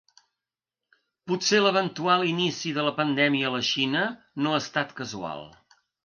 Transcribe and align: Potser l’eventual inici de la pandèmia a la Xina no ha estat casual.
Potser 1.31 1.57
l’eventual 1.65 2.23
inici 2.31 2.71
de 2.77 2.85
la 2.87 2.93
pandèmia 2.99 3.51
a 3.51 3.51
la 3.57 3.59
Xina 3.67 4.01
no 4.47 4.55
ha 4.55 4.63
estat 4.63 4.97
casual. 5.01 5.45